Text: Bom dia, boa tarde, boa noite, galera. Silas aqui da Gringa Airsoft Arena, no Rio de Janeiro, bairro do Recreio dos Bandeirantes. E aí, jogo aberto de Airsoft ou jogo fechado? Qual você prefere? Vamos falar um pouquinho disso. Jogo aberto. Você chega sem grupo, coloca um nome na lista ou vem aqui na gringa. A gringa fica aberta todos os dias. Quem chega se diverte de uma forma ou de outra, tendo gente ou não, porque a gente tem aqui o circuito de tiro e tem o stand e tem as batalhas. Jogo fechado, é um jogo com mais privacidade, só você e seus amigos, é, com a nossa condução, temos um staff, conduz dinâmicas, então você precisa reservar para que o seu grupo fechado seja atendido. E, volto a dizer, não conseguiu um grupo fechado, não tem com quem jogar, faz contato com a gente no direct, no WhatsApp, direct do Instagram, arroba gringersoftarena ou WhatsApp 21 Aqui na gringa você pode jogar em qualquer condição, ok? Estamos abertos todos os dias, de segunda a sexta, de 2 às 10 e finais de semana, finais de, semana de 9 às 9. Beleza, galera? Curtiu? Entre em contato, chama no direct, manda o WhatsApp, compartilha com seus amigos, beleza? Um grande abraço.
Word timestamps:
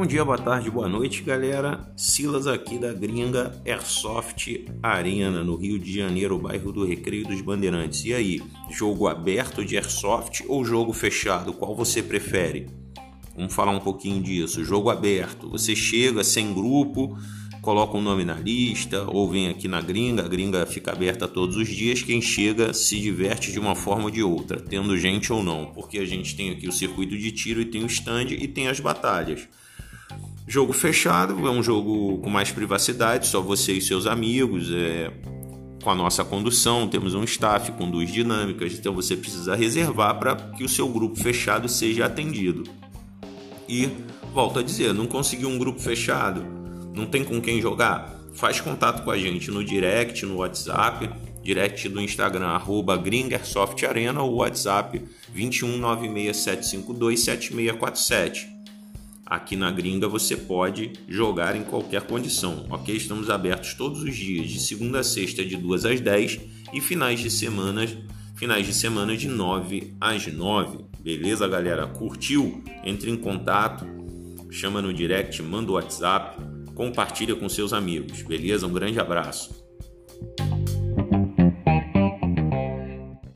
Bom 0.00 0.06
dia, 0.06 0.24
boa 0.24 0.38
tarde, 0.38 0.70
boa 0.70 0.88
noite, 0.88 1.22
galera. 1.22 1.92
Silas 1.94 2.46
aqui 2.46 2.78
da 2.78 2.90
Gringa 2.90 3.60
Airsoft 3.66 4.48
Arena, 4.82 5.44
no 5.44 5.56
Rio 5.56 5.78
de 5.78 5.92
Janeiro, 5.92 6.38
bairro 6.38 6.72
do 6.72 6.86
Recreio 6.86 7.28
dos 7.28 7.42
Bandeirantes. 7.42 8.06
E 8.06 8.14
aí, 8.14 8.40
jogo 8.70 9.06
aberto 9.08 9.62
de 9.62 9.76
Airsoft 9.76 10.40
ou 10.48 10.64
jogo 10.64 10.94
fechado? 10.94 11.52
Qual 11.52 11.76
você 11.76 12.02
prefere? 12.02 12.68
Vamos 13.36 13.52
falar 13.52 13.72
um 13.72 13.78
pouquinho 13.78 14.22
disso. 14.22 14.64
Jogo 14.64 14.88
aberto. 14.88 15.50
Você 15.50 15.76
chega 15.76 16.24
sem 16.24 16.54
grupo, 16.54 17.14
coloca 17.60 17.94
um 17.94 18.00
nome 18.00 18.24
na 18.24 18.36
lista 18.40 19.02
ou 19.06 19.28
vem 19.28 19.50
aqui 19.50 19.68
na 19.68 19.82
gringa. 19.82 20.24
A 20.24 20.28
gringa 20.28 20.64
fica 20.64 20.92
aberta 20.92 21.28
todos 21.28 21.56
os 21.58 21.68
dias. 21.68 22.00
Quem 22.00 22.22
chega 22.22 22.72
se 22.72 22.98
diverte 22.98 23.52
de 23.52 23.58
uma 23.58 23.74
forma 23.74 24.04
ou 24.04 24.10
de 24.10 24.22
outra, 24.22 24.58
tendo 24.58 24.96
gente 24.96 25.30
ou 25.30 25.42
não, 25.42 25.66
porque 25.66 25.98
a 25.98 26.06
gente 26.06 26.34
tem 26.34 26.52
aqui 26.52 26.66
o 26.66 26.72
circuito 26.72 27.18
de 27.18 27.30
tiro 27.30 27.60
e 27.60 27.66
tem 27.66 27.82
o 27.84 27.86
stand 27.86 28.28
e 28.30 28.48
tem 28.48 28.66
as 28.66 28.80
batalhas. 28.80 29.46
Jogo 30.52 30.72
fechado, 30.72 31.46
é 31.46 31.50
um 31.52 31.62
jogo 31.62 32.18
com 32.18 32.28
mais 32.28 32.50
privacidade, 32.50 33.28
só 33.28 33.40
você 33.40 33.70
e 33.74 33.80
seus 33.80 34.04
amigos, 34.04 34.68
é, 34.72 35.08
com 35.80 35.88
a 35.88 35.94
nossa 35.94 36.24
condução, 36.24 36.88
temos 36.88 37.14
um 37.14 37.22
staff, 37.22 37.70
conduz 37.70 38.12
dinâmicas, 38.12 38.72
então 38.76 38.92
você 38.92 39.16
precisa 39.16 39.54
reservar 39.54 40.16
para 40.18 40.34
que 40.34 40.64
o 40.64 40.68
seu 40.68 40.88
grupo 40.88 41.14
fechado 41.22 41.68
seja 41.68 42.04
atendido. 42.06 42.64
E, 43.68 43.90
volto 44.34 44.58
a 44.58 44.62
dizer, 44.64 44.92
não 44.92 45.06
conseguiu 45.06 45.48
um 45.48 45.56
grupo 45.56 45.78
fechado, 45.78 46.42
não 46.92 47.06
tem 47.06 47.22
com 47.22 47.40
quem 47.40 47.60
jogar, 47.60 48.12
faz 48.34 48.60
contato 48.60 49.04
com 49.04 49.12
a 49.12 49.16
gente 49.18 49.52
no 49.52 49.62
direct, 49.64 50.26
no 50.26 50.38
WhatsApp, 50.38 51.08
direct 51.44 51.88
do 51.88 52.00
Instagram, 52.00 52.46
arroba 52.48 52.96
gringersoftarena 52.96 54.20
ou 54.20 54.38
WhatsApp 54.38 55.00
21 55.32 55.78
Aqui 59.30 59.54
na 59.54 59.70
gringa 59.70 60.08
você 60.08 60.36
pode 60.36 60.92
jogar 61.08 61.54
em 61.54 61.62
qualquer 61.62 62.00
condição, 62.02 62.66
ok? 62.68 62.96
Estamos 62.96 63.30
abertos 63.30 63.74
todos 63.74 64.02
os 64.02 64.16
dias, 64.16 64.48
de 64.50 64.58
segunda 64.58 64.98
a 64.98 65.04
sexta, 65.04 65.44
de 65.44 65.56
2 65.56 65.84
às 65.84 66.00
10 66.00 66.40
e 66.74 66.80
finais 66.80 67.20
de 67.20 67.30
semana, 67.30 67.86
finais 68.34 68.66
de, 68.66 68.74
semana 68.74 69.16
de 69.16 69.28
9 69.28 69.94
às 70.00 70.26
9. 70.26 70.78
Beleza, 70.98 71.46
galera? 71.46 71.86
Curtiu? 71.86 72.60
Entre 72.84 73.08
em 73.08 73.16
contato, 73.16 73.86
chama 74.50 74.82
no 74.82 74.92
direct, 74.92 75.40
manda 75.44 75.70
o 75.70 75.74
WhatsApp, 75.74 76.36
compartilha 76.74 77.36
com 77.36 77.48
seus 77.48 77.72
amigos, 77.72 78.22
beleza? 78.22 78.66
Um 78.66 78.72
grande 78.72 78.98
abraço. 78.98 79.69